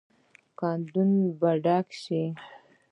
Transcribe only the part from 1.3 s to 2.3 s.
به ډک شي.